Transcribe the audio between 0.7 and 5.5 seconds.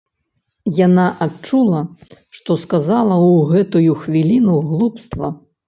Яна адчула, што сказала ў гэтую хвіліну глупства.